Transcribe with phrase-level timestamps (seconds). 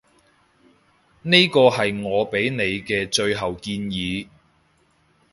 [1.21, 4.27] 呢個係我畀你嘅最後建議